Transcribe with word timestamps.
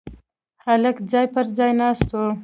هلک 0.65 0.97
ځای 1.11 1.25
پر 1.33 1.45
ځای 1.57 1.71
ناست 1.79 2.09
و. 2.13 2.15